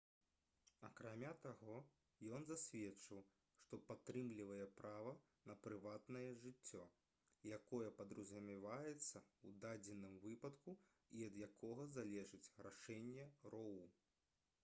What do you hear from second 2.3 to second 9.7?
ён засведчыў што падтрымлівае права на прыватнае жыццё якое падразумяваецца ў